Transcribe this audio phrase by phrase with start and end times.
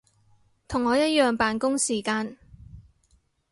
[0.67, 2.35] 同我一樣扮工時間